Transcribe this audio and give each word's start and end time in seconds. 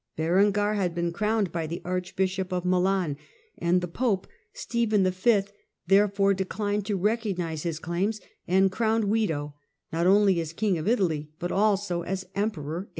Berengar 0.17 0.73
had 0.73 0.95
been 0.95 1.11
crowned 1.13 1.51
by 1.51 1.67
the 1.67 1.79
Archbishop 1.85 2.51
of 2.51 2.65
Milan, 2.65 3.17
and 3.59 3.81
the 3.81 3.87
Pope, 3.87 4.25
Stephen 4.51 5.03
V., 5.07 5.43
therefore 5.85 6.33
declined 6.33 6.87
to 6.87 6.97
recognise 6.97 7.61
his 7.61 7.77
claims 7.77 8.19
and 8.47 8.71
crowned 8.71 9.03
Wido, 9.03 9.53
not 9.93 10.07
only 10.07 10.39
as 10.41 10.53
king 10.53 10.79
of 10.79 10.87
Italy 10.87 11.29
but 11.37 11.51
also 11.51 12.01
as 12.01 12.25
Emperor 12.33 12.77
(891). 12.77 12.89